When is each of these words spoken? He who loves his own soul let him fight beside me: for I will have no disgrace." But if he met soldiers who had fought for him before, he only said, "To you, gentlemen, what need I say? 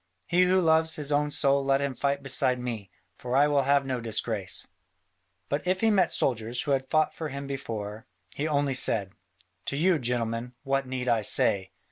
He 0.25 0.45
who 0.45 0.59
loves 0.59 0.95
his 0.95 1.11
own 1.11 1.29
soul 1.29 1.63
let 1.63 1.79
him 1.79 1.93
fight 1.93 2.23
beside 2.23 2.57
me: 2.59 2.89
for 3.19 3.35
I 3.35 3.47
will 3.47 3.61
have 3.61 3.85
no 3.85 4.01
disgrace." 4.01 4.67
But 5.47 5.67
if 5.67 5.81
he 5.81 5.91
met 5.91 6.09
soldiers 6.11 6.63
who 6.63 6.71
had 6.71 6.89
fought 6.89 7.13
for 7.13 7.27
him 7.29 7.45
before, 7.45 8.07
he 8.33 8.47
only 8.47 8.73
said, 8.73 9.13
"To 9.65 9.77
you, 9.77 9.99
gentlemen, 9.99 10.53
what 10.63 10.87
need 10.87 11.07
I 11.07 11.21
say? 11.21 11.69